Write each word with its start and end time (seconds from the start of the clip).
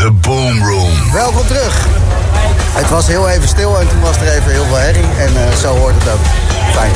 The 0.00 0.10
Boom 0.10 0.64
Room. 0.64 1.12
Welkom 1.12 1.46
terug. 1.46 1.86
Het 2.80 2.90
was 2.90 3.06
heel 3.06 3.28
even 3.28 3.48
stil 3.48 3.80
en 3.80 3.88
toen 3.88 4.00
was 4.00 4.16
er 4.16 4.32
even 4.32 4.50
heel 4.50 4.64
veel 4.64 4.76
herrie. 4.76 5.08
En 5.18 5.32
uh, 5.32 5.56
zo 5.62 5.76
hoort 5.76 5.94
het 5.98 6.12
ook. 6.12 6.24
Fijn. 6.72 6.90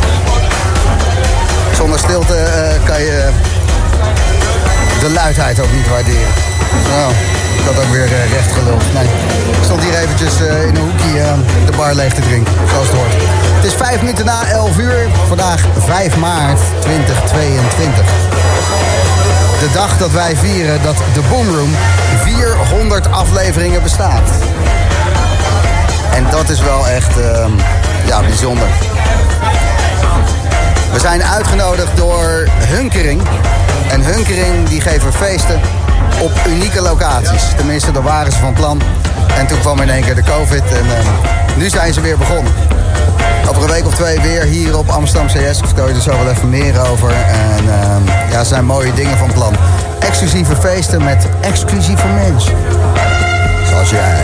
Zonder 1.76 1.98
stilte 1.98 2.34
uh, 2.34 2.84
kan 2.84 3.00
je 3.00 3.28
de 5.00 5.10
luidheid 5.10 5.60
ook 5.60 5.72
niet 5.72 5.88
waarderen. 5.88 6.32
Nou, 6.90 7.12
ik 7.58 7.64
had 7.64 7.84
ook 7.84 7.90
weer 7.92 8.08
uh, 8.12 8.32
recht 8.32 8.52
geluld. 8.52 8.82
Nee, 8.94 9.08
ik 9.58 9.64
stond 9.64 9.82
hier 9.82 9.98
eventjes 9.98 10.40
in 10.40 10.76
een 10.76 10.76
hoekje 10.76 11.34
de 11.66 11.72
bar 11.76 11.94
leeg 11.94 12.14
te 12.14 12.20
drinken, 12.20 12.52
zoals 12.70 12.86
het 12.86 12.96
hoort. 12.96 13.12
Het 13.54 13.64
is 13.64 13.74
vijf 13.74 14.00
minuten 14.00 14.24
na 14.24 14.46
11 14.48 14.78
uur. 14.78 15.08
Vandaag 15.28 15.60
5 15.78 16.16
maart 16.16 16.60
2022 16.80 18.04
de 19.64 19.72
dag 19.72 19.98
dat 19.98 20.10
wij 20.10 20.36
vieren 20.36 20.82
dat 20.82 20.96
de 20.96 21.20
Boomroom 21.30 21.70
400 22.22 23.10
afleveringen 23.10 23.82
bestaat. 23.82 24.30
En 26.14 26.26
dat 26.30 26.48
is 26.48 26.60
wel 26.60 26.88
echt 26.88 27.18
uh, 27.18 27.46
ja, 28.06 28.20
bijzonder. 28.20 28.66
We 30.92 30.98
zijn 30.98 31.24
uitgenodigd 31.24 31.96
door 31.96 32.48
Hunkering. 32.58 33.22
En 33.88 34.04
Hunkering 34.04 34.68
die 34.68 34.80
geven 34.80 35.12
feesten 35.12 35.60
op 36.20 36.32
unieke 36.48 36.80
locaties. 36.80 37.42
Tenminste, 37.56 37.92
daar 37.92 38.02
waren 38.02 38.32
ze 38.32 38.38
van 38.38 38.52
plan. 38.52 38.80
En 39.38 39.46
toen 39.46 39.60
kwam 39.60 39.80
in 39.80 39.90
één 39.90 40.02
keer 40.04 40.14
de 40.14 40.22
COVID 40.22 40.62
en 40.62 40.84
uh, 40.84 40.92
nu 41.56 41.68
zijn 41.68 41.92
ze 41.92 42.00
weer 42.00 42.18
begonnen. 42.18 42.52
Over 43.48 43.62
een 43.62 43.68
week 43.68 43.86
of 43.86 43.94
twee 43.94 44.20
weer 44.20 44.42
hier 44.42 44.78
op 44.78 44.88
Amsterdam 44.88 45.26
CS. 45.26 45.58
Vertel 45.58 45.88
je 45.88 45.94
er 45.94 46.00
zo 46.00 46.10
wel 46.10 46.30
even 46.30 46.48
meer 46.48 46.90
over. 46.90 47.10
En 47.10 47.64
uh, 47.64 48.30
ja, 48.30 48.44
zijn 48.44 48.64
mooie 48.64 48.94
dingen 48.94 49.18
van 49.18 49.32
plan. 49.32 49.54
Exclusieve 49.98 50.56
feesten 50.56 51.04
met 51.04 51.28
exclusieve 51.40 52.06
mensen. 52.06 52.54
Zoals 53.68 53.90
jij. 53.90 54.22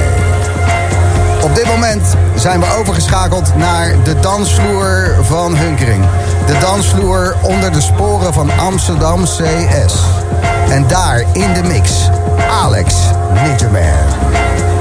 Op 1.42 1.54
dit 1.54 1.66
moment 1.66 2.14
zijn 2.34 2.60
we 2.60 2.66
overgeschakeld 2.78 3.56
naar 3.56 3.94
de 4.04 4.20
dansvloer 4.20 5.14
van 5.22 5.56
Hunkering. 5.56 6.04
De 6.46 6.58
dansvloer 6.58 7.36
onder 7.42 7.72
de 7.72 7.80
sporen 7.80 8.32
van 8.32 8.50
Amsterdam 8.58 9.24
CS. 9.24 9.94
En 10.70 10.86
daar 10.86 11.24
in 11.32 11.52
de 11.52 11.62
mix, 11.62 12.10
Alex 12.50 12.94
Ninjaman. 13.42 14.79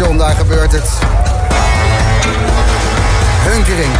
Station, 0.00 0.18
daar 0.18 0.34
gebeurt 0.34 0.72
het. 0.72 0.88
Hunkering. 3.48 3.92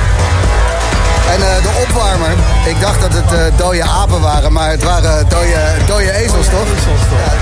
En 1.33 1.41
uh, 1.41 1.63
de 1.63 1.87
opwarmer, 1.89 2.31
ik 2.67 2.81
dacht 2.81 3.01
dat 3.01 3.13
het 3.13 3.33
uh, 3.33 3.39
dode 3.57 3.83
apen 3.83 4.21
waren, 4.21 4.53
maar 4.53 4.71
het 4.71 4.83
waren 4.83 5.29
dode, 5.29 5.57
dode 5.87 6.13
ezels, 6.13 6.47
toch? 6.47 6.67
Ja. 6.67 7.33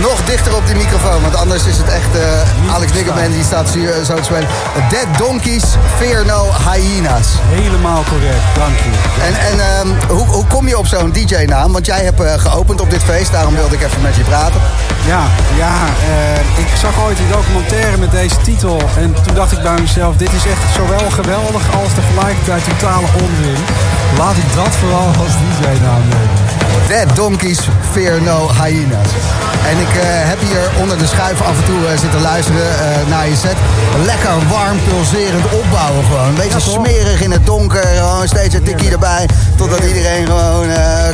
Nog 0.00 0.24
dichter 0.24 0.56
op 0.56 0.66
die 0.66 0.76
microfoon, 0.76 1.22
want 1.22 1.36
anders 1.36 1.64
is 1.64 1.76
het 1.76 1.88
echt 1.88 2.16
uh, 2.16 2.74
Alex 2.74 2.92
Nickerman 2.92 3.30
die 3.30 3.44
staat 3.44 3.68
zo 4.06 4.14
te 4.14 4.24
spelen. 4.24 4.48
Dead 4.88 5.18
Donkeys, 5.18 5.64
Fear 5.96 6.26
No 6.26 6.46
Hyenas. 6.70 7.26
Helemaal 7.48 8.02
correct, 8.08 8.44
dank 8.54 8.78
je. 8.78 8.90
En, 9.26 9.34
en 9.50 9.86
um, 9.86 9.96
hoe, 10.16 10.26
hoe 10.26 10.46
kom 10.46 10.68
je 10.68 10.78
op 10.78 10.86
zo'n 10.86 11.12
DJ-naam? 11.12 11.72
Want 11.72 11.86
jij 11.86 12.04
hebt 12.04 12.40
geopend 12.40 12.80
op 12.80 12.90
dit 12.90 13.02
feest, 13.02 13.32
daarom 13.32 13.54
wilde 13.54 13.74
ik 13.74 13.82
even 13.82 14.02
met 14.02 14.16
je 14.16 14.22
praten. 14.22 14.60
Ja, 15.06 15.22
ja 15.56 15.74
ik 16.56 16.76
zag 16.76 17.04
ooit 17.04 17.18
een 17.18 17.30
documentaire 17.32 17.96
met 17.96 18.10
deze 18.10 18.36
titel 18.36 18.80
en 18.96 19.14
toen 19.22 19.34
dacht 19.34 19.52
ik 19.52 19.62
bij 19.62 19.80
mezelf, 19.80 20.16
dit 20.16 20.32
is 20.32 20.46
echt 20.46 20.74
zowel 20.74 21.10
geweldig 21.10 21.76
als 21.82 21.94
tegelijkertijd 21.94 22.64
totale 22.64 23.06
onzin. 23.12 23.64
Laat 24.18 24.36
ik 24.36 24.54
dat 24.54 24.76
vooral 24.76 25.06
als 25.06 25.32
DJ-naam 25.32 26.02
nemen. 26.08 26.88
Dead 26.88 27.16
Donkeys 27.16 27.68
Fear 27.92 28.22
No 28.22 28.50
Hyenas. 28.52 29.43
En 29.70 29.78
ik 29.80 29.94
uh, 29.94 30.02
heb 30.04 30.40
hier 30.40 30.70
onder 30.80 30.98
de 30.98 31.06
schuif 31.06 31.40
af 31.40 31.56
en 31.58 31.64
toe 31.64 31.80
uh, 31.80 31.98
zitten 31.98 32.20
luisteren 32.20 32.62
uh, 32.62 33.10
naar 33.10 33.28
je 33.28 33.36
set. 33.36 33.56
Lekker 34.04 34.30
warm, 34.48 34.78
pulserend 34.88 35.44
opbouwen 35.44 36.04
gewoon. 36.04 36.28
Een 36.28 36.34
beetje 36.34 36.60
smerig 36.60 37.20
in 37.20 37.30
het 37.30 37.46
donker. 37.46 37.86
Gewoon 37.86 38.28
steeds 38.28 38.54
een 38.54 38.62
tikkie 38.62 38.90
erbij. 38.90 39.28
Totdat 39.56 39.80
iedereen 39.80 40.26
gewoon 40.26 40.66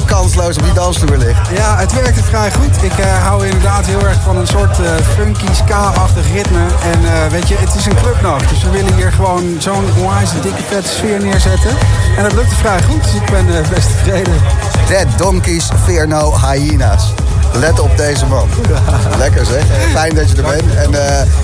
kansloos 0.05 0.57
op 0.57 0.63
die 0.63 0.73
dansvloer 0.73 1.17
ligt. 1.17 1.49
Ja, 1.55 1.77
het 1.77 1.93
werkte 1.93 2.23
vrij 2.23 2.51
goed. 2.53 2.83
Ik 2.83 2.93
hou 3.23 3.47
inderdaad 3.47 3.87
heel 3.87 4.07
erg 4.07 4.17
van 4.25 4.37
een 4.37 4.47
soort 4.47 4.77
funky, 5.17 5.55
ska-achtig 5.55 6.33
ritme. 6.33 6.67
En 6.93 7.31
weet 7.31 7.49
je, 7.49 7.57
het 7.59 7.75
is 7.75 7.87
een 7.87 7.97
clubnacht. 8.03 8.49
Dus 8.49 8.63
we 8.63 8.71
willen 8.71 8.95
hier 8.95 9.13
gewoon 9.13 9.57
zo'n 9.59 9.85
onwijs 9.97 10.31
dikke 10.43 10.63
vette 10.69 10.89
sfeer 10.89 11.21
neerzetten. 11.21 11.71
En 12.17 12.23
dat 12.23 12.33
lukte 12.33 12.55
vrij 12.55 12.83
goed. 12.83 13.03
Dus 13.03 13.15
ik 13.15 13.31
ben 13.31 13.47
best 13.75 13.89
tevreden. 13.91 14.35
Dead 14.89 15.07
Donkeys 15.17 15.69
Fear 15.85 16.09
No 16.09 16.35
Hyenas. 16.39 17.13
Let 17.53 17.81
op 17.81 17.97
deze 17.97 18.27
man. 18.27 18.49
Lekker 19.19 19.47
zeg. 19.47 19.65
Fijn 19.93 20.15
dat 20.15 20.31
je 20.31 20.37
er 20.37 20.43
bent. 20.43 20.75
En 20.75 20.93
uh, 20.93 21.01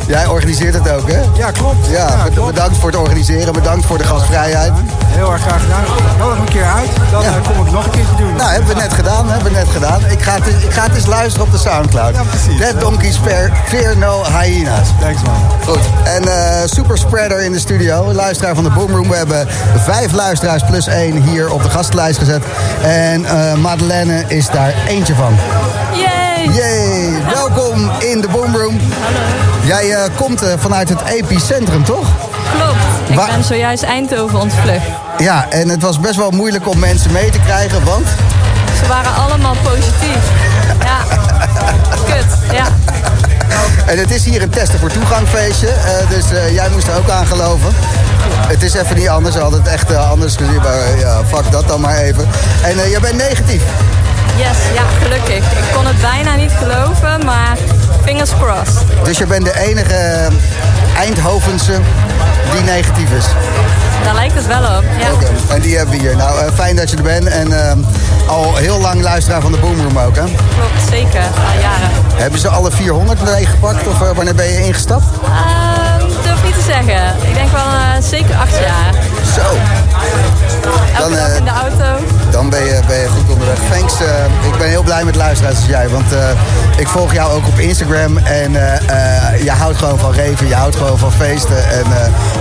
jij 0.06 0.26
organiseert 0.26 0.74
het 0.74 0.90
ook, 0.90 1.10
hè? 1.10 1.20
Ja, 1.36 1.50
klopt. 1.50 1.86
Ja, 1.86 1.92
ja 1.92 2.28
klopt. 2.34 2.54
bedankt 2.54 2.76
voor 2.76 2.90
het 2.90 2.98
organiseren. 2.98 3.52
Bedankt 3.52 3.86
voor 3.86 3.98
de 3.98 4.04
gastvrijheid. 4.04 4.72
Heel 5.16 5.32
erg 5.32 5.42
graag 5.42 5.60
gedaan. 5.60 5.84
Nodig 6.18 6.38
een 6.38 6.44
keer 6.44 6.64
uit. 6.64 6.90
Dan 7.10 7.22
ja. 7.22 7.32
kom 7.48 7.66
ik 7.66 7.72
nog 7.72 7.84
een 7.84 7.90
keertje 7.90 8.16
doen. 8.16 8.34
Nou, 8.34 8.50
hebben 8.50 8.74
we 8.74 8.80
net 8.80 8.92
gedaan. 8.92 9.28
Hebben 9.30 9.52
we 9.52 9.58
net 9.58 9.68
gedaan. 9.68 10.00
Ik 10.10 10.22
ga 10.22 10.34
het, 10.34 10.46
ik 10.46 10.72
ga 10.72 10.82
het 10.82 10.94
eens 10.94 11.06
luisteren 11.06 11.46
op 11.46 11.52
de 11.52 11.58
Soundcloud. 11.58 12.14
Ja, 12.14 12.22
precies. 12.22 12.58
Dead 12.58 12.80
Donkeys 12.80 13.16
Fear, 13.16 13.50
Fear 13.64 13.96
No 13.96 14.24
Hyenas. 14.24 14.88
Thanks, 15.00 15.22
man. 15.22 15.40
Goed. 15.64 15.80
En 16.04 16.24
uh, 16.24 16.34
super 16.64 16.98
spreader 16.98 17.40
in 17.40 17.52
de 17.52 17.58
studio. 17.58 18.12
Luisteraar 18.12 18.54
van 18.54 18.64
de 18.64 18.70
Boomroom. 18.70 19.08
We 19.08 19.16
hebben 19.16 19.48
vijf 19.76 20.12
luisteraars 20.12 20.62
plus 20.62 20.86
één 20.86 21.22
hier 21.22 21.50
op 21.50 21.62
de 21.62 21.70
gastlijst 21.70 22.18
gezet. 22.18 22.42
En 22.82 23.20
uh, 23.20 23.54
Madeleine 23.54 24.24
is 24.28 24.50
daar 24.50 24.74
eentje 24.88 25.14
van. 25.14 25.38
Yay! 25.92 26.48
Yay! 26.54 27.22
Welkom 27.34 27.90
in 27.98 28.20
de 28.20 28.28
Boomroom. 28.28 28.80
Hallo. 29.02 29.18
Jij 29.66 29.86
uh, 29.86 29.98
komt 30.14 30.42
uh, 30.42 30.48
vanuit 30.56 30.88
het 30.88 31.02
epicentrum, 31.02 31.84
toch? 31.84 32.06
Klopt. 32.56 32.75
Ik 33.16 33.22
Wa 33.22 33.28
ben 33.28 33.44
zojuist 33.44 33.82
Eindhoven 33.82 34.40
ontvlucht. 34.40 34.86
Ja, 35.18 35.46
en 35.50 35.68
het 35.68 35.82
was 35.82 36.00
best 36.00 36.16
wel 36.16 36.30
moeilijk 36.30 36.68
om 36.68 36.78
mensen 36.78 37.12
mee 37.12 37.30
te 37.30 37.38
krijgen, 37.38 37.84
want... 37.84 38.06
Ze 38.82 38.88
waren 38.88 39.14
allemaal 39.14 39.54
positief. 39.62 40.22
Ja. 40.80 40.98
Kut, 42.12 42.52
ja. 42.52 42.66
En 43.86 43.98
het 43.98 44.10
is 44.10 44.24
hier 44.24 44.42
een 44.42 44.50
testen 44.50 44.78
voor 44.78 44.90
toegangfeestje, 44.90 45.66
uh, 45.66 46.10
dus 46.10 46.24
jij 46.52 46.68
moest 46.70 46.86
er 46.88 46.96
ook 46.96 47.10
aan 47.10 47.26
geloven. 47.26 47.74
Het 48.48 48.62
is 48.62 48.74
even 48.74 48.96
niet 48.96 49.08
anders, 49.08 49.34
we 49.34 49.40
hadden 49.40 49.62
het 49.62 49.72
echt 49.72 49.94
anders 49.94 50.36
gezien, 50.36 50.60
maar 50.62 50.98
ja, 50.98 51.24
fuck 51.24 51.50
dat 51.50 51.68
dan 51.68 51.80
maar 51.80 51.96
even. 51.96 52.28
En 52.62 52.90
jij 52.90 53.00
bent 53.00 53.16
negatief. 53.16 53.62
Yes, 54.36 54.56
ja, 54.74 54.82
gelukkig. 55.02 55.36
Ik 55.36 55.74
kon 55.74 55.86
het 55.86 56.00
bijna 56.00 56.34
niet 56.34 56.52
geloven, 56.58 57.24
maar 57.24 57.56
fingers 58.04 58.30
crossed. 58.40 59.04
Dus 59.04 59.18
je 59.18 59.26
bent 59.26 59.44
de 59.44 59.60
enige 59.60 60.28
Eindhovense 60.96 61.80
die 62.52 62.60
negatief 62.62 63.10
is? 63.10 63.24
Daar 64.04 64.14
lijkt 64.14 64.34
het 64.34 64.46
wel 64.46 64.78
op, 64.78 64.84
ja. 64.98 65.12
Okay. 65.12 65.28
en 65.48 65.60
die 65.60 65.76
hebben 65.76 65.94
we 65.94 66.00
hier. 66.00 66.16
Nou, 66.16 66.44
uh, 66.44 66.52
fijn 66.54 66.76
dat 66.76 66.90
je 66.90 66.96
er 66.96 67.02
bent. 67.02 67.26
En 67.26 67.50
uh, 67.50 67.72
al 68.26 68.56
heel 68.56 68.80
lang 68.80 69.02
luisteraar 69.02 69.40
van 69.40 69.52
de 69.52 69.58
Boomroom 69.58 69.98
ook, 69.98 70.16
hè? 70.16 70.22
Klopt, 70.22 70.88
zeker. 70.90 71.20
Al 71.20 71.60
jaren. 71.60 71.90
Hebben 72.14 72.40
ze 72.40 72.48
alle 72.48 72.70
400 72.70 73.24
meegepakt 73.24 73.86
of 73.86 74.00
uh, 74.00 74.10
wanneer 74.10 74.34
ben 74.34 74.46
je 74.46 74.64
ingestapt? 74.64 75.04
durf 76.22 76.44
niet 76.44 76.54
te 76.54 76.60
zeggen. 76.60 77.28
Ik 77.28 77.34
denk 77.34 77.50
wel 77.50 78.02
zeker 78.02 78.34
acht 78.36 78.58
jaar. 78.58 78.92
Zo. 79.34 79.42
Elke 80.96 81.10
dan, 81.10 81.18
dag 81.18 81.36
in 81.36 81.44
de 81.44 81.50
auto. 81.50 82.04
Dan 82.30 82.50
ben 82.50 82.64
je, 82.64 82.80
ben 82.86 82.98
je 82.98 83.08
goed 83.08 83.30
onderweg. 83.32 83.58
Thanks. 83.70 83.94
ik 84.52 84.58
ben 84.58 84.68
heel 84.68 84.82
blij 84.82 85.04
met 85.04 85.16
luisteraars 85.16 85.56
als 85.56 85.66
jij. 85.66 85.88
Want 85.88 86.04
ik 86.76 86.88
volg 86.88 87.12
jou 87.12 87.32
ook 87.32 87.46
op 87.46 87.58
Instagram. 87.58 88.18
En 88.18 88.52
je 89.42 89.50
houdt 89.50 89.78
gewoon 89.78 89.98
van 89.98 90.12
reven. 90.12 90.48
Je 90.48 90.54
houdt 90.54 90.76
gewoon 90.76 90.98
van 90.98 91.12
feesten. 91.12 91.70
En 91.70 91.84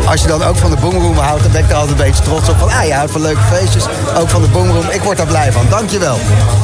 als 0.06 0.22
je 0.22 0.28
dan 0.28 0.44
ook 0.44 0.56
van 0.56 0.70
de 0.70 0.76
Boomroom 0.76 1.18
houdt, 1.18 1.44
dan 1.44 1.52
ben 1.52 1.64
ik 1.64 1.70
er 1.70 1.76
altijd 1.76 2.00
een 2.00 2.06
beetje 2.06 2.24
trots 2.24 2.50
op. 2.50 2.58
Van, 2.58 2.70
ah, 2.70 2.86
je 2.86 2.94
houdt 2.94 3.12
van 3.12 3.22
leuke 3.22 3.42
feestjes. 3.54 3.86
Ook 4.18 4.30
van 4.30 4.42
de 4.42 4.48
Boomroom. 4.48 4.86
Ik 4.90 5.02
word 5.02 5.18
daar 5.18 5.28
blij 5.28 5.52
van. 5.52 5.66
Dankjewel. 5.70 6.18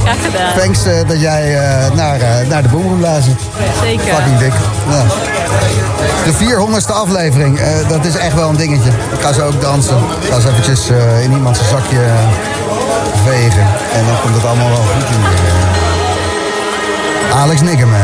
Graag 0.04 0.16
gedaan. 0.26 0.54
Thanks 0.58 0.84
dat 1.08 1.20
jij 1.20 1.60
naar, 1.94 2.20
naar 2.48 2.62
de 2.62 2.70
Boomroom 2.70 3.02
luistert. 3.02 3.42
Zeker. 3.82 4.16
Fucking 4.16 4.38
dik. 4.38 4.54
Ja. 4.90 5.04
De 6.26 6.34
400ste 6.34 6.94
aflevering, 6.94 7.60
dat 7.88 8.06
is 8.06 8.16
echt 8.16 8.36
wel 8.36 8.50
een 8.50 8.56
dingetje. 8.56 8.90
Ik 8.90 9.22
ga 9.22 9.34
zo 9.34 9.48
ook 9.48 9.62
dansen. 9.62 9.98
Ik 9.98 10.30
ga 10.30 10.36
eens 10.36 10.46
eventjes 10.46 10.91
in 11.24 11.32
iemands 11.32 11.70
zakje 11.70 12.06
vegen. 13.24 13.68
En 13.94 14.06
dan 14.06 14.22
komt 14.22 14.36
het 14.36 14.46
allemaal 14.46 14.70
wel 14.70 14.78
goed 14.78 15.10
in. 15.10 15.22
Alex 17.34 17.62
Niggerman. 17.62 18.00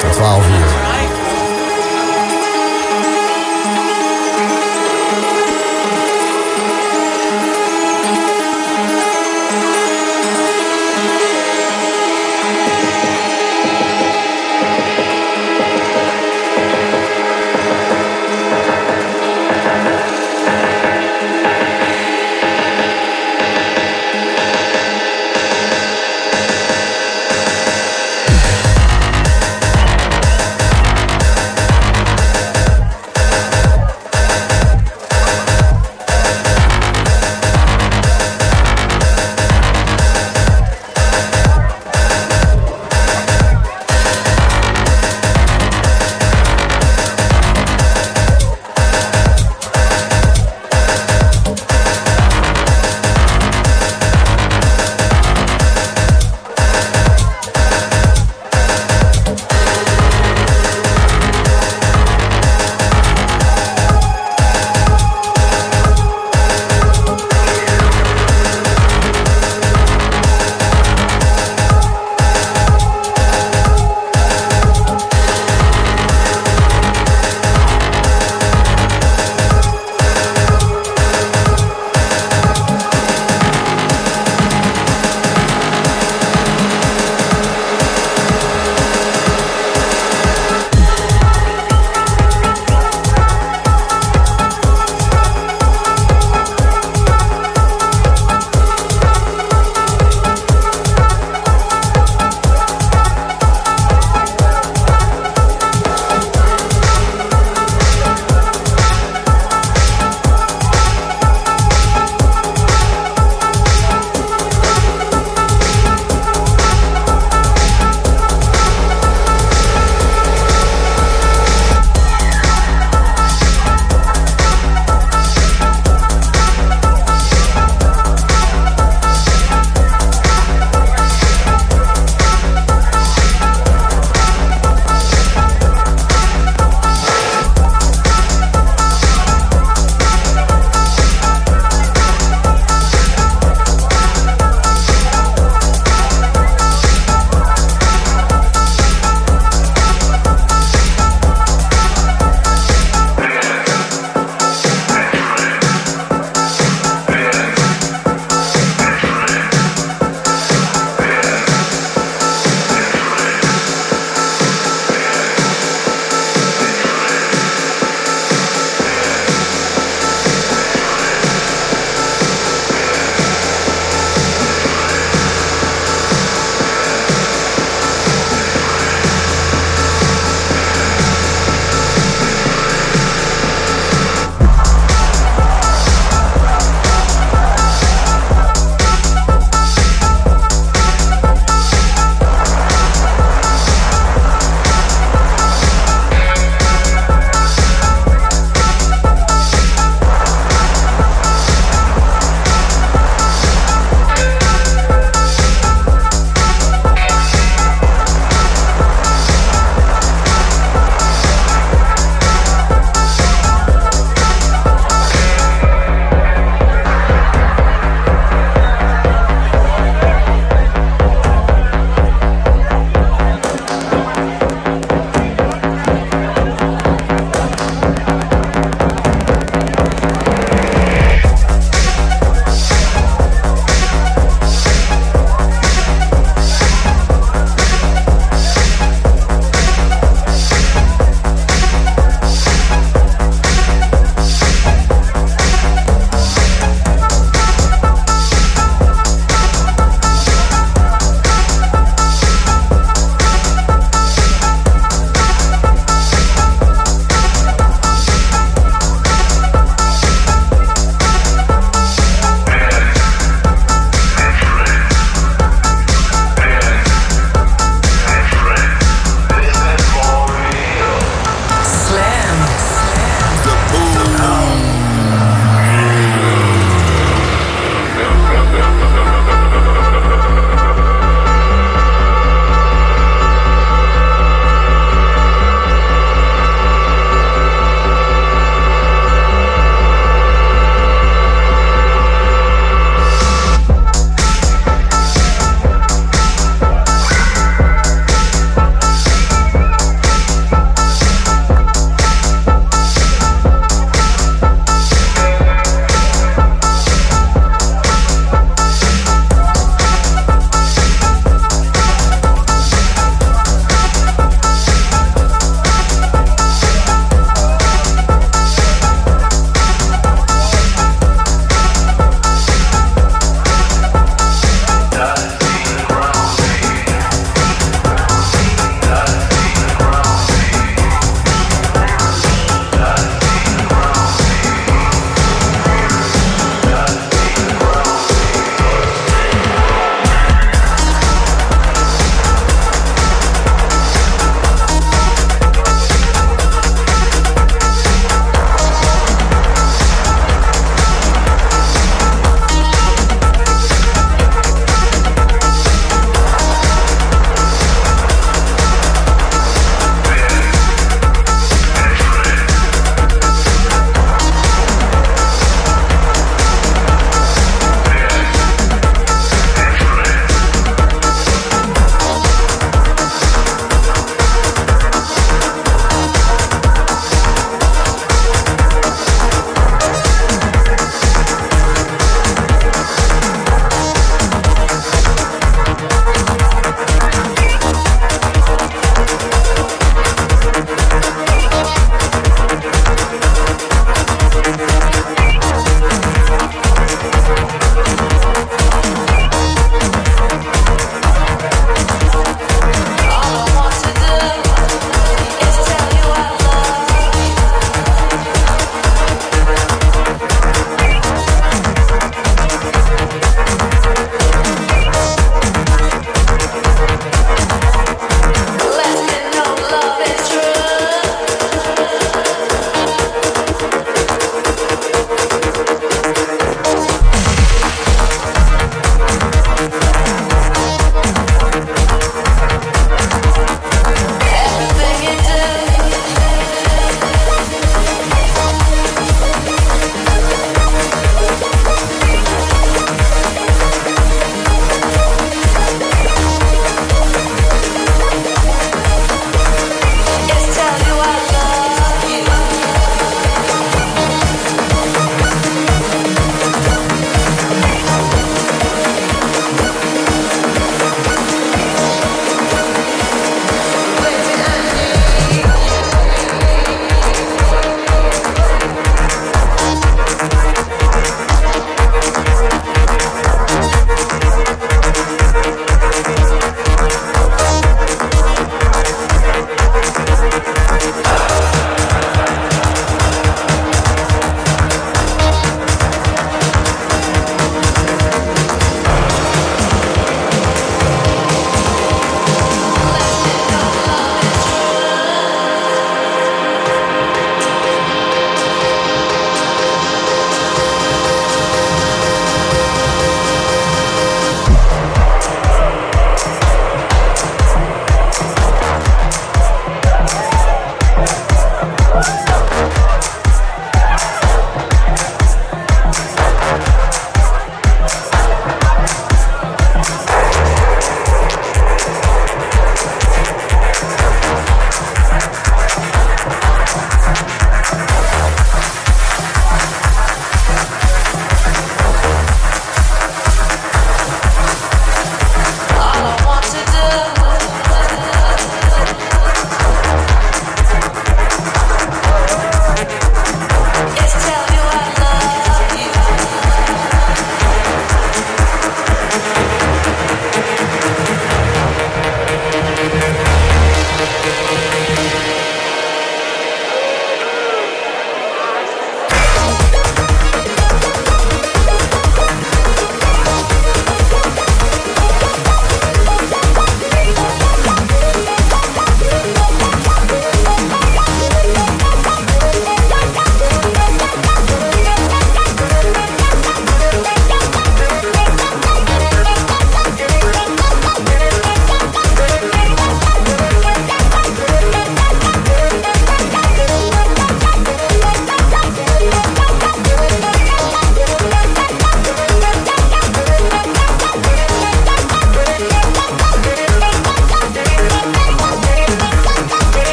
Tot 0.00 0.12
12 0.12 0.46
uur. 0.48 0.91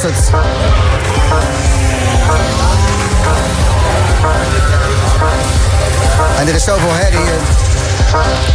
En 0.00 0.08
er 6.48 6.54
is 6.54 6.64
zoveel 6.64 6.92
herrie. 6.92 7.20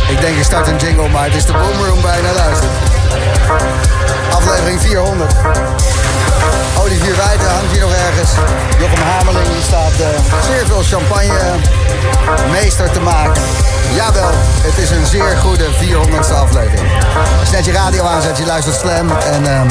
Ik 0.10 0.21
denk 0.21 0.38
ik 0.38 0.43
start 0.43 0.67
een 0.67 0.77
jingle, 0.77 1.10
maar 1.10 1.23
het 1.23 1.36
is 1.36 1.45
de 1.45 1.51
boomroom 1.51 2.01
bijna 2.01 2.34
luistert. 2.34 2.71
Aflevering 4.31 4.81
400. 4.81 5.34
Olivier 6.86 7.15
Wijten 7.15 7.50
hangt 7.50 7.71
hier 7.71 7.82
nog 7.82 7.93
ergens. 7.93 8.32
Jochem 8.80 9.02
Hameling 9.02 9.48
staat 9.63 9.91
uh, 10.00 10.08
zeer 10.48 10.65
veel 10.65 10.84
champagne 10.84 11.56
meester 12.52 12.91
te 12.91 13.00
maken. 13.00 13.41
Jawel, 13.95 14.30
het 14.62 14.78
is 14.78 14.89
een 14.89 15.06
zeer 15.06 15.38
goede 15.38 15.65
400ste 15.65 16.34
aflevering. 16.34 16.91
Als 17.39 17.50
je 17.50 17.56
net 17.56 17.65
je 17.65 17.71
radio 17.71 18.04
aanzet, 18.04 18.38
je 18.38 18.45
luistert 18.45 18.76
Slam. 18.76 19.10
En 19.10 19.60
um, 19.60 19.67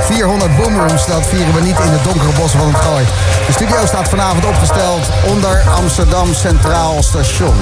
400 0.00 0.56
boomrooms, 0.56 1.06
dat 1.06 1.26
vieren 1.26 1.54
we 1.54 1.60
niet 1.60 1.78
in 1.78 1.90
de 1.90 2.02
donkere 2.02 2.32
bossen 2.40 2.58
van 2.58 2.68
het 2.68 2.84
Gooi. 2.84 3.04
De 3.46 3.52
studio 3.52 3.86
staat 3.86 4.08
vanavond 4.08 4.44
opgesteld 4.44 5.06
onder 5.26 5.62
Amsterdam 5.76 6.34
Centraal 6.34 7.02
Station. 7.02 7.54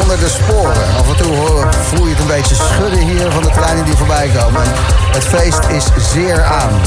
Onder 0.00 0.18
de 0.18 0.28
sporen. 0.28 0.86
Af 0.98 1.08
en 1.08 1.16
toe 1.16 1.66
voel 1.70 2.06
je 2.06 2.10
het 2.10 2.20
een 2.20 2.26
beetje 2.26 2.54
schudden 2.54 2.98
hier 2.98 3.32
van 3.32 3.42
de 3.42 3.50
treinen 3.50 3.84
die 3.84 3.96
voorbij 3.96 4.30
komen. 4.38 4.62
En 4.62 4.70
het 5.12 5.24
feest 5.24 5.60
is 5.68 5.84
zeer 6.12 6.44
aan. 6.44 6.80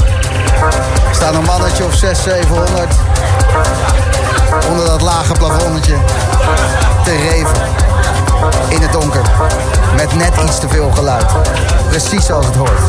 Er 1.08 1.14
staat 1.14 1.34
een 1.34 1.44
mannetje 1.44 1.84
of 1.84 1.94
600, 1.94 2.46
700 2.46 2.94
onder 4.70 4.86
dat 4.86 5.00
lage 5.00 5.32
plafonnetje 5.32 5.94
te 7.04 7.16
reven. 7.16 7.56
In 8.68 8.82
het 8.82 8.92
donker. 8.92 9.22
Met 9.96 10.14
net 10.14 10.32
iets 10.44 10.58
te 10.58 10.68
veel 10.68 10.90
geluid. 10.90 11.26
Precies 11.88 12.26
zoals 12.26 12.46
het 12.46 12.54
hoort. 12.54 12.80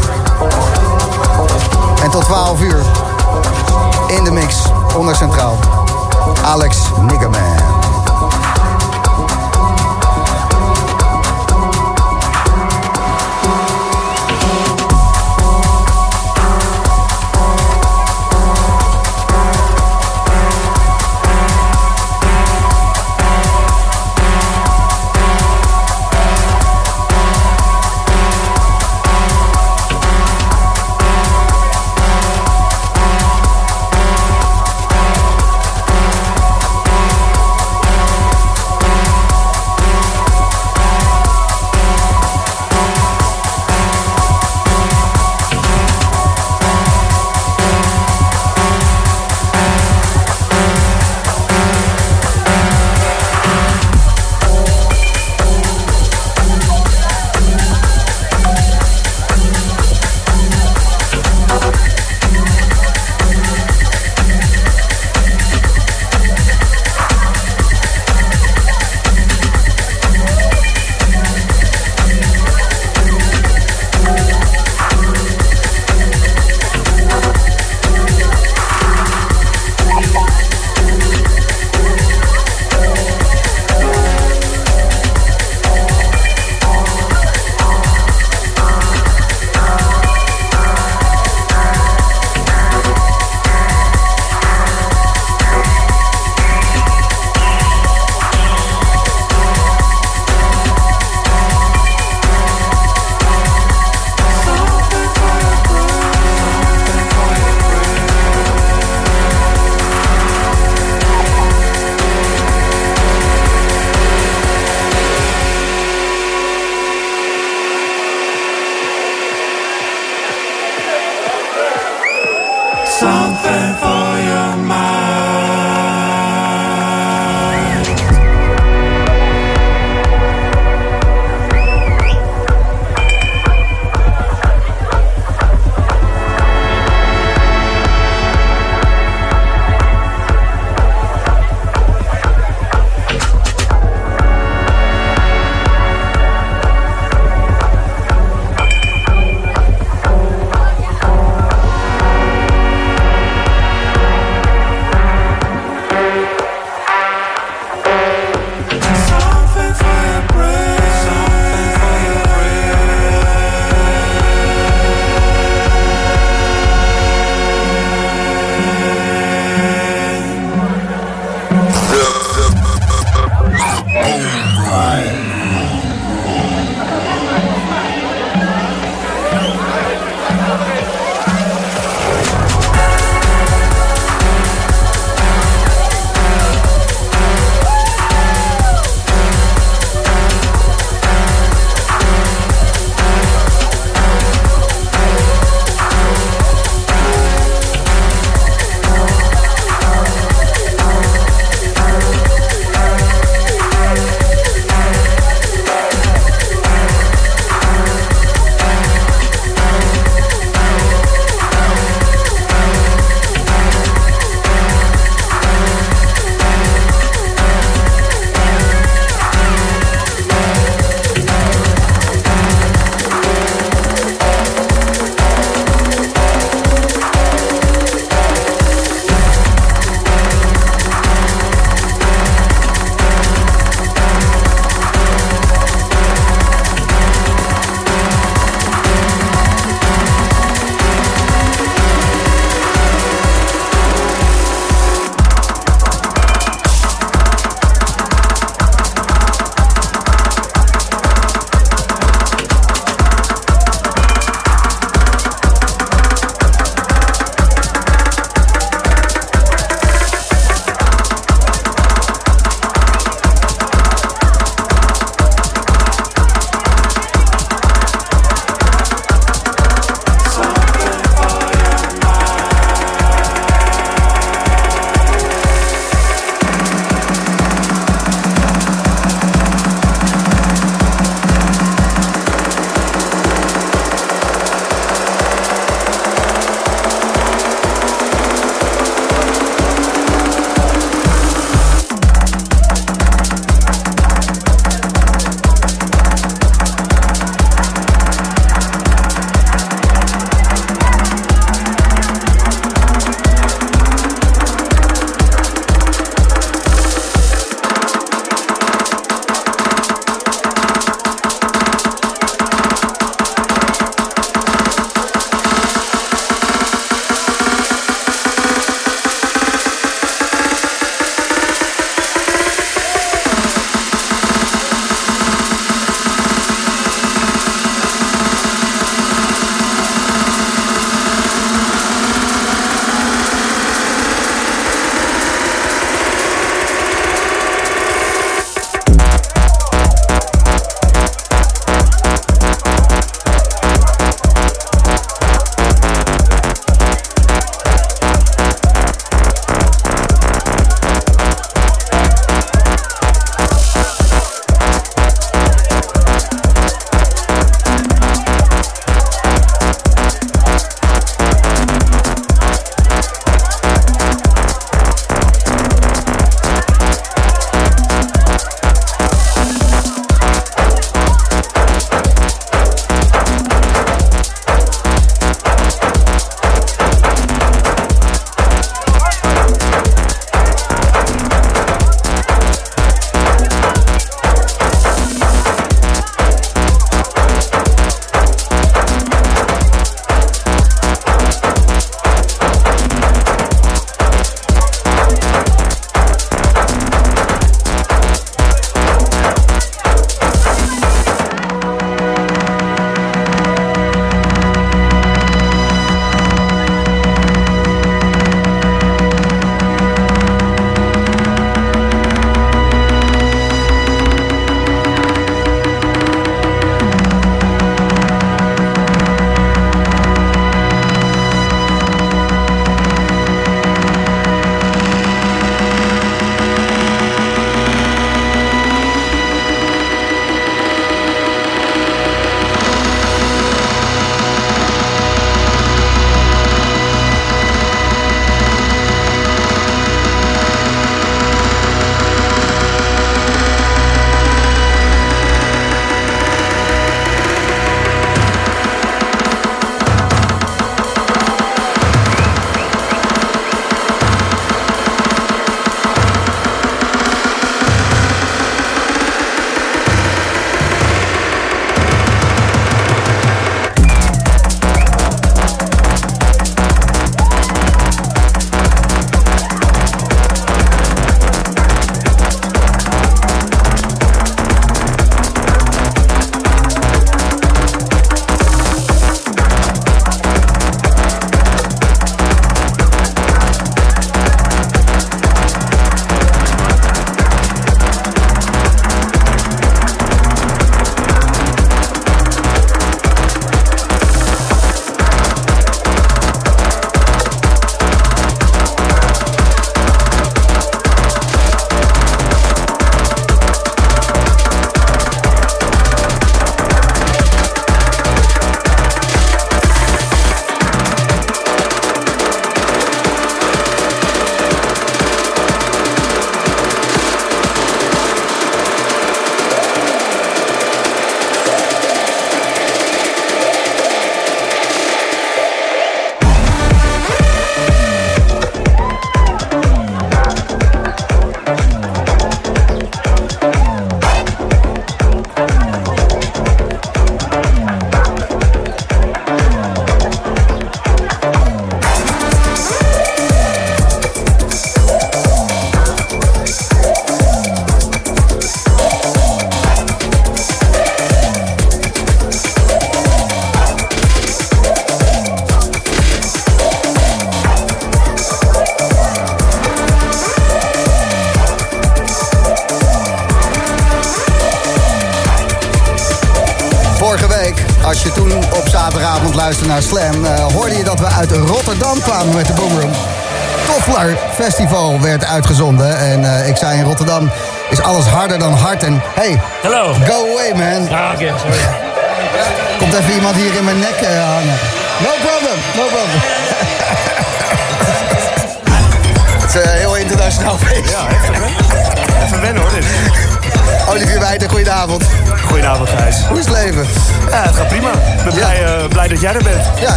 En 2.04 2.10
tot 2.10 2.24
12 2.26 2.62
uur. 2.62 2.82
In 4.08 4.24
de 4.24 4.32
mix. 4.32 4.56
Onder 4.98 5.16
Centraal. 5.16 5.58
Alex 6.46 6.78
Niggerman. 7.02 7.53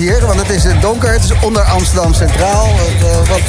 Hier? 0.00 0.26
Want 0.26 0.40
het 0.40 0.50
is 0.50 0.62
donker, 0.80 1.12
het 1.12 1.24
is 1.24 1.32
onder 1.40 1.62
Amsterdam 1.62 2.14
Centraal. 2.14 2.68
wat, 3.28 3.38
ik, 3.38 3.48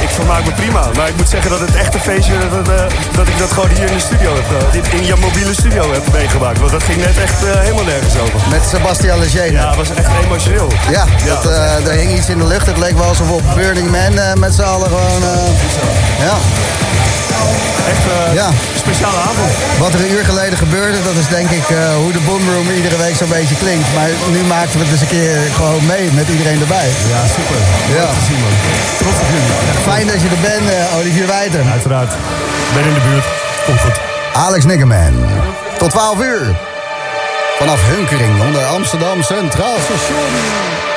ik 0.00 0.08
vermaak 0.08 0.44
me 0.44 0.52
prima, 0.52 0.90
maar 0.96 1.08
ik 1.08 1.16
moet 1.16 1.28
zeggen 1.28 1.50
dat 1.50 1.60
het 1.60 1.74
echte 1.74 1.98
feestje, 1.98 2.32
dat, 2.50 2.66
dat 3.14 3.28
ik 3.28 3.38
dat 3.38 3.52
gewoon 3.52 3.68
hier 3.68 3.86
in 3.86 3.94
de 3.94 4.00
studio 4.00 4.34
heb, 4.34 4.86
in 4.86 5.04
je 5.04 5.14
mobiele 5.16 5.54
studio 5.54 5.92
heb 5.92 6.12
meegemaakt. 6.12 6.58
Want 6.58 6.70
dat 6.70 6.82
ging 6.82 6.98
net 6.98 7.18
echt 7.18 7.44
uh, 7.44 7.50
helemaal 7.58 7.84
nergens 7.84 8.18
over. 8.18 8.40
Met 8.50 8.62
Sebastian 8.70 9.18
Leger. 9.18 9.52
Ja, 9.52 9.66
dat 9.66 9.76
was 9.76 9.90
echt 9.94 10.10
emotioneel. 10.24 10.68
Ja, 10.90 11.04
ja 11.24 11.34
dat, 11.34 11.46
uh, 11.46 11.86
er 11.86 11.92
hing 11.92 12.18
iets 12.18 12.28
in 12.28 12.38
de 12.38 12.46
lucht. 12.46 12.66
Het 12.66 12.78
leek 12.78 12.96
wel 12.96 13.06
alsof 13.06 13.26
we 13.26 13.32
op 13.32 13.54
Burning 13.54 13.90
Man 13.90 14.12
uh, 14.12 14.32
met 14.34 14.54
z'n 14.54 14.62
allen 14.62 14.88
gewoon... 14.88 15.22
ja. 16.18 16.36
Echt 17.92 18.04
uh, 18.14 18.34
ja. 18.40 18.46
een 18.46 18.82
speciale 18.86 19.20
avond. 19.28 19.50
Wat 19.78 19.92
er 19.94 20.00
een 20.00 20.12
uur 20.16 20.24
geleden 20.24 20.58
gebeurde, 20.58 20.98
dat 21.02 21.16
is 21.22 21.28
denk 21.28 21.50
ik 21.50 21.66
uh, 21.70 21.94
hoe 22.02 22.12
de 22.12 22.22
Boomroom 22.26 22.68
iedere 22.70 22.96
week 22.96 23.16
zo'n 23.16 23.34
beetje 23.38 23.56
klinkt. 23.64 23.88
Maar 23.94 24.10
nu 24.30 24.40
maakten 24.54 24.78
we 24.78 24.84
het 24.84 24.92
eens 24.92 25.00
een 25.06 25.16
keer 25.18 25.36
gewoon 25.58 25.86
mee 25.86 26.04
met 26.12 26.28
iedereen 26.28 26.60
erbij. 26.60 26.88
Ja, 27.14 27.20
super. 27.36 27.60
Ja. 27.98 28.08
Zien, 28.28 28.40
man. 28.44 28.56
Trots 29.00 29.18
op 29.22 29.28
jullie. 29.34 29.52
Fijn 29.90 30.06
dat 30.12 30.20
je 30.22 30.28
er 30.36 30.42
bent, 30.50 30.66
uh, 30.70 30.98
Olivier 30.98 31.26
Wijter. 31.26 31.64
Uiteraard. 31.76 32.12
Ben 32.74 32.84
in 32.90 32.94
de 32.94 33.04
buurt. 33.08 33.26
Komt 33.66 33.80
goed. 33.80 33.98
Alex 34.32 34.64
Niggerman. 34.64 35.14
Tot 35.78 35.90
12 35.90 36.20
uur. 36.20 36.46
Vanaf 37.58 37.80
Hunkering 37.86 38.42
onder 38.42 38.64
Amsterdam 38.64 39.22
Centraal 39.22 39.76
Station. 39.84 40.93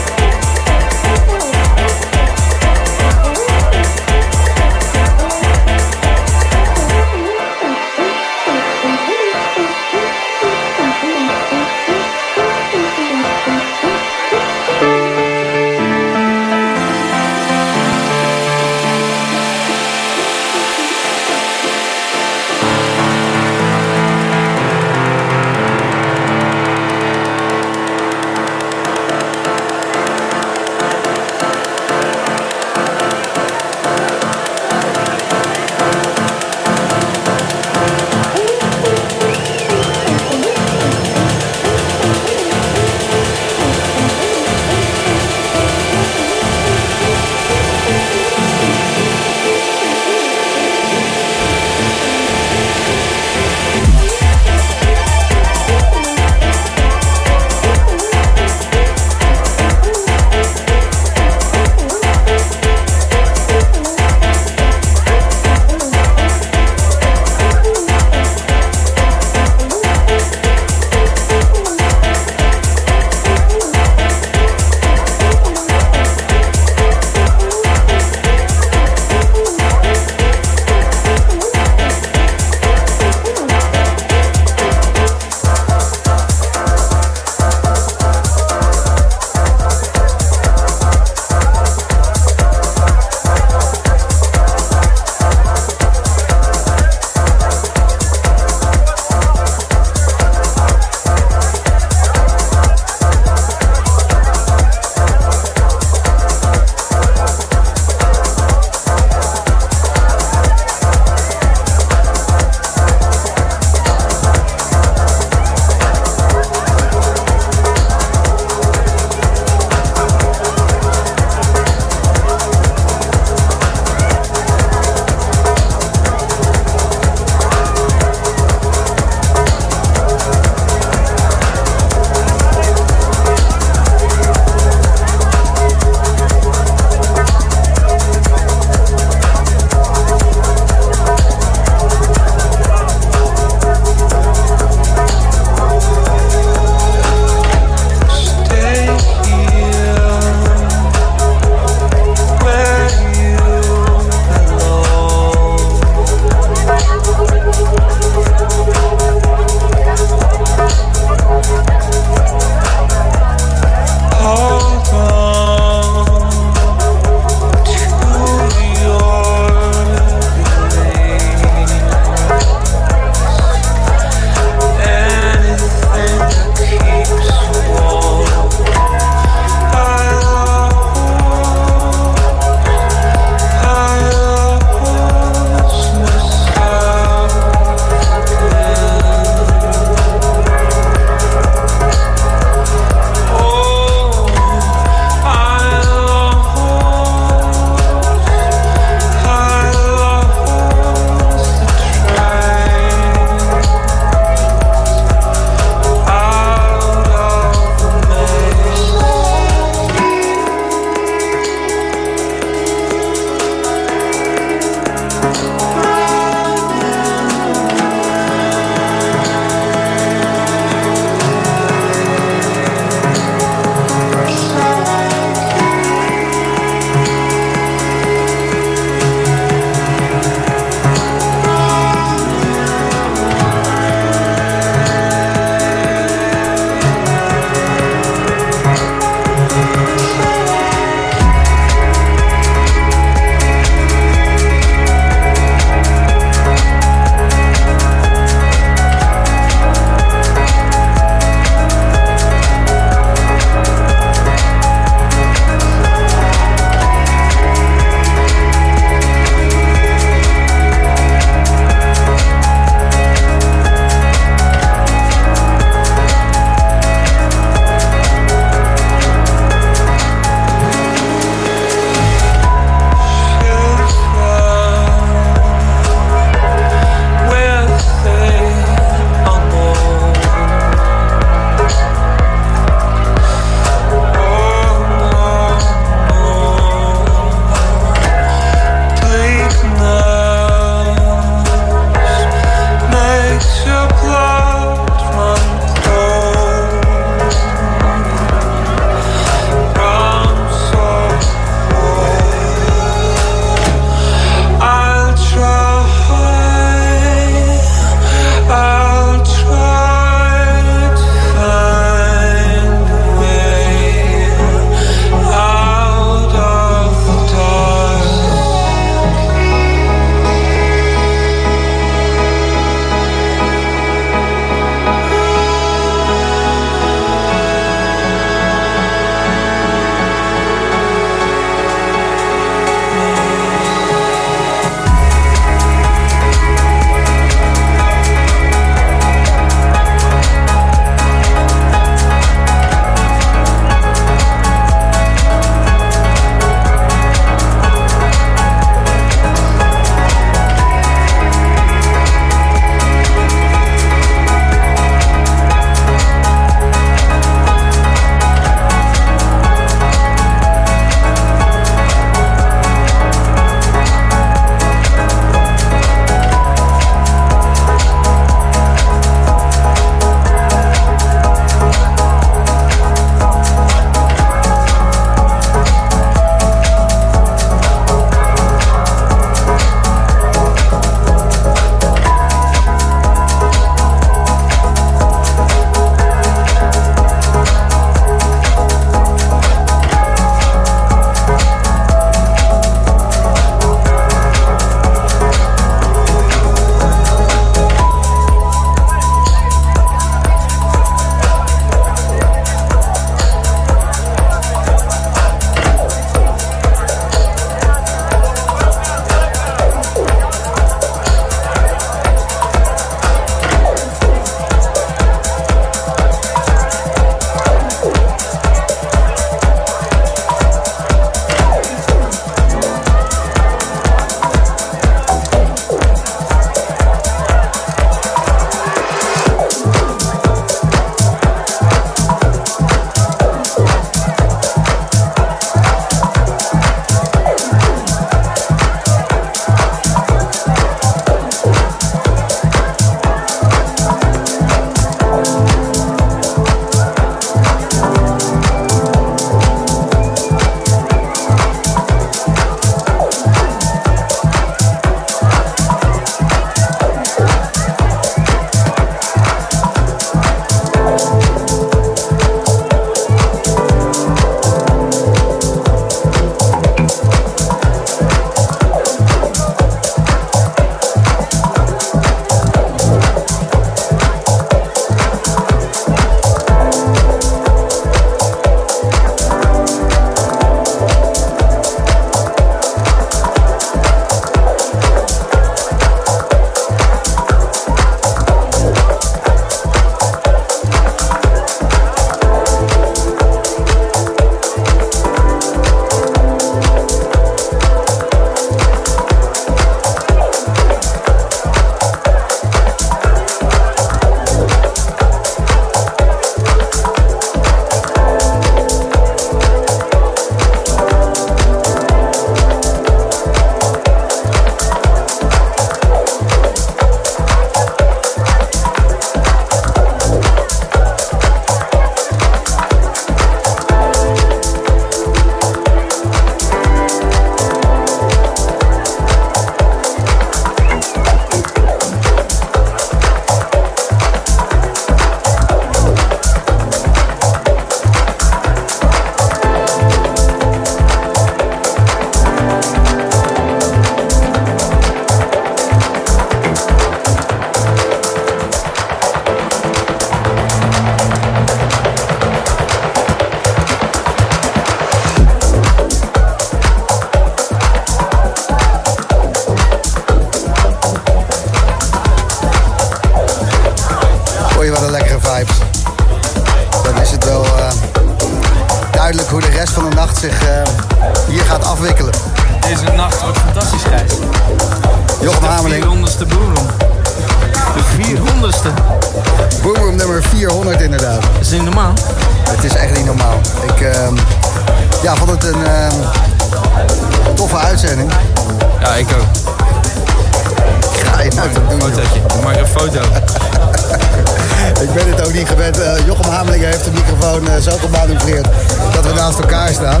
Gewend. 596.22 596.28
Uh, 596.28 596.28
Jochem 596.28 596.32
Hameling 596.32 596.64
heeft 596.64 596.84
de 596.84 596.90
microfoon 596.90 597.44
uh, 597.44 597.56
zo 597.56 597.76
gemanoeuvreerd 597.80 598.46
dat 598.94 599.06
we 599.06 599.12
naast 599.14 599.38
elkaar 599.38 599.68
staan. 599.68 600.00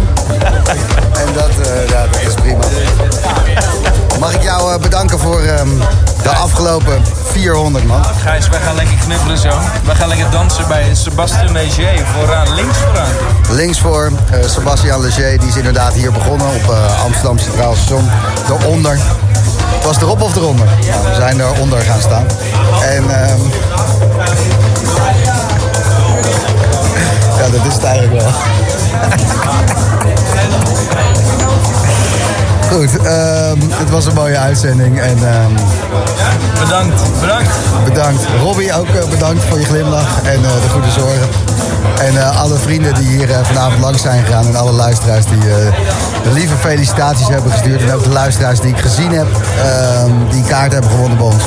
en 1.22 1.32
dat, 1.34 1.50
uh, 1.66 1.88
ja, 1.88 2.06
dat 2.10 2.20
is 2.20 2.34
prima. 2.34 2.64
Mag 4.20 4.34
ik 4.34 4.42
jou 4.42 4.80
bedanken 4.80 5.18
voor 5.18 5.40
um, 5.40 5.78
de 6.22 6.28
afgelopen 6.28 7.02
400, 7.24 7.84
man. 7.84 8.04
Gijs, 8.04 8.48
wij 8.48 8.60
gaan 8.60 8.74
lekker 8.74 8.96
knuffelen 9.04 9.38
zo. 9.38 9.50
Wij 9.84 9.94
gaan 9.94 10.08
lekker 10.08 10.30
dansen 10.30 10.68
bij 10.68 10.94
Sebastien 10.94 11.52
Leger. 11.52 12.06
Vooraan, 12.18 12.54
links 12.54 12.78
vooraan. 12.78 13.10
Links 13.50 13.80
voor 13.80 14.10
uh, 14.34 14.48
Sebastien 14.48 15.00
Leger. 15.00 15.38
Die 15.38 15.48
is 15.48 15.56
inderdaad 15.56 15.92
hier 15.92 16.12
begonnen 16.12 16.46
op 16.46 16.70
uh, 16.70 17.04
Amsterdam 17.04 17.38
Centraal 17.38 17.74
Station. 17.74 18.10
Daaronder. 18.48 18.98
Het 19.74 19.84
was 19.84 19.96
erop 19.96 20.22
of 20.22 20.36
eronder? 20.36 20.66
Nou, 20.66 21.08
we 21.08 21.14
zijn 21.14 21.40
eronder 21.40 21.80
gaan 21.80 22.00
staan. 22.00 22.26
En... 22.82 23.30
Um... 23.30 23.50
dat 27.52 27.66
is 27.66 27.74
het 27.74 27.84
eigenlijk 27.84 28.22
wel. 28.22 28.32
Goed, 32.72 32.94
um, 32.94 33.70
het 33.70 33.90
was 33.90 34.06
een 34.06 34.14
mooie 34.14 34.38
uitzending. 34.38 35.00
En, 35.00 35.18
um, 35.18 35.54
bedankt, 36.60 37.20
bedankt. 37.20 37.50
Bedankt. 37.84 38.22
Robbie, 38.40 38.74
ook 38.74 38.88
uh, 38.88 39.04
bedankt 39.10 39.44
voor 39.44 39.58
je 39.58 39.64
glimlach 39.64 40.22
en 40.22 40.40
uh, 40.40 40.46
de 40.62 40.68
goede 40.70 40.90
zorgen. 40.90 41.28
En 42.00 42.14
uh, 42.14 42.40
alle 42.40 42.56
vrienden 42.56 42.94
die 42.94 43.08
hier 43.08 43.28
vanavond 43.42 43.80
langs 43.80 44.02
zijn 44.02 44.24
gegaan. 44.24 44.46
En 44.46 44.56
alle 44.56 44.72
luisteraars 44.72 45.24
die 45.24 45.38
de 46.22 46.32
lieve 46.32 46.56
felicitaties 46.56 47.28
hebben 47.28 47.52
gestuurd. 47.52 47.82
En 47.82 47.94
ook 47.94 48.02
de 48.02 48.08
luisteraars 48.08 48.60
die 48.60 48.70
ik 48.70 48.78
gezien 48.78 49.10
heb, 49.10 49.26
ehm, 49.62 50.10
die 50.30 50.42
kaart 50.42 50.72
hebben 50.72 50.90
gewonnen 50.90 51.18
bij 51.18 51.26
ons. 51.26 51.44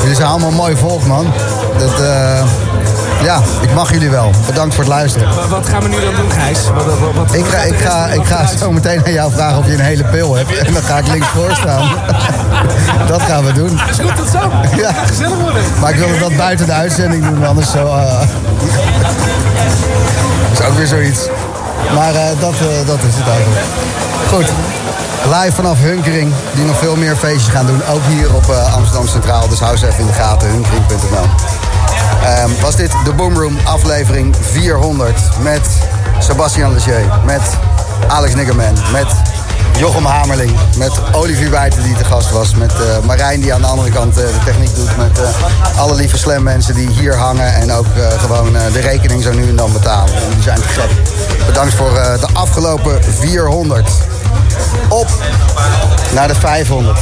Jullie 0.00 0.16
zijn 0.16 0.28
allemaal 0.28 0.50
mooi 0.50 0.76
volk, 0.76 1.06
man. 1.06 1.32
Dat, 1.78 1.92
ja, 3.22 3.40
ik 3.60 3.74
mag 3.74 3.92
jullie 3.92 4.10
wel. 4.10 4.30
Bedankt 4.46 4.74
voor 4.74 4.84
het 4.84 4.92
luisteren. 4.92 5.48
Wat 5.48 5.68
gaan 5.68 5.82
we 5.82 5.88
nu 5.88 6.00
dan 6.00 6.14
doen, 6.14 6.30
Gijs? 6.30 6.58
Wat, 6.74 6.84
wat, 6.84 7.14
wat, 7.14 7.34
ik 7.34 7.44
ga, 7.44 7.58
ik 7.58 7.78
ga, 7.78 8.06
ik 8.06 8.24
ga 8.24 8.46
zo 8.46 8.72
meteen 8.72 9.04
aan 9.06 9.12
jou 9.12 9.32
vragen 9.32 9.58
of 9.58 9.66
je 9.66 9.72
een 9.72 9.80
hele 9.80 10.04
pil 10.04 10.34
hebt. 10.34 10.58
En 10.58 10.72
dan 10.72 10.82
ga 10.82 10.98
ik 10.98 11.06
links 11.06 11.26
voor 11.26 11.50
staan. 11.54 11.88
dat 13.08 13.22
gaan 13.22 13.44
we 13.44 13.52
doen. 13.52 13.80
Is 13.90 13.98
goed, 13.98 14.16
tot 14.16 14.28
zo. 14.28 14.50
Ja. 14.76 14.92
Gezellig 15.06 15.38
worden. 15.40 15.62
Maar 15.80 15.90
ik 15.90 15.98
wilde 15.98 16.18
dat 16.18 16.36
buiten 16.36 16.66
de 16.66 16.72
uitzending 16.72 17.24
doen, 17.24 17.46
anders 17.46 17.70
zo... 17.70 17.86
Uh... 17.86 18.20
dat 20.48 20.60
is 20.60 20.66
ook 20.66 20.74
weer 20.74 20.86
zoiets. 20.86 21.20
Maar 21.94 22.14
uh, 22.14 22.20
dat, 22.40 22.54
uh, 22.54 22.86
dat 22.86 22.98
is 23.08 23.14
het 23.16 23.28
eigenlijk. 23.28 23.60
Goed. 24.32 24.48
Live 25.24 25.52
vanaf 25.54 25.80
Hunkering, 25.80 26.32
die 26.54 26.64
nog 26.64 26.78
veel 26.78 26.96
meer 26.96 27.16
feestjes 27.16 27.54
gaan 27.54 27.66
doen. 27.66 27.80
Ook 27.92 28.02
hier 28.08 28.34
op 28.34 28.44
Amsterdam 28.74 29.08
Centraal. 29.08 29.48
Dus 29.48 29.58
hou 29.58 29.76
ze 29.76 29.86
even 29.86 30.00
in 30.00 30.06
de 30.06 30.12
gaten, 30.12 30.48
hunkering.nl. 30.48 31.49
Um, 32.20 32.60
was 32.60 32.76
dit 32.76 32.90
de 33.04 33.12
Boomroom 33.12 33.58
aflevering 33.64 34.36
400 34.40 35.20
met 35.42 35.60
Sebastian 36.18 36.72
Leger, 36.72 37.04
met 37.24 37.40
Alex 38.08 38.34
Niggerman, 38.34 38.74
met 38.92 39.06
Jochem 39.78 40.04
Hamerling, 40.04 40.56
met 40.76 40.92
Olivier 41.12 41.50
Wijten 41.50 41.82
die 41.82 41.96
te 41.96 42.04
gast 42.04 42.30
was, 42.30 42.54
met 42.54 42.72
uh, 42.72 43.06
Marijn 43.06 43.40
die 43.40 43.54
aan 43.54 43.60
de 43.60 43.66
andere 43.66 43.90
kant 43.90 44.18
uh, 44.18 44.24
de 44.24 44.44
techniek 44.44 44.74
doet, 44.74 44.96
met 44.96 45.18
uh, 45.18 45.78
alle 45.78 45.94
lieve 45.94 46.18
slam 46.18 46.42
mensen 46.42 46.74
die 46.74 46.88
hier 46.88 47.16
hangen 47.16 47.54
en 47.54 47.72
ook 47.72 47.86
gewoon 48.18 48.52
de 48.52 48.80
rekening 48.80 49.22
zo 49.22 49.32
nu 49.32 49.48
en 49.48 49.56
dan 49.56 49.72
betalen. 49.72 50.14
En 50.14 50.30
die 50.34 50.42
zijn 50.42 50.60
te 50.60 50.68
gek. 50.68 50.90
Bedankt 51.46 51.74
voor 51.74 51.92
de 51.92 52.28
afgelopen 52.32 53.04
400. 53.04 53.88
Op 54.88 55.08
naar 56.14 56.28
de 56.28 56.34
500. 56.34 56.98